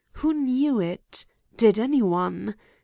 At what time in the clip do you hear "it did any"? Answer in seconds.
0.79-2.01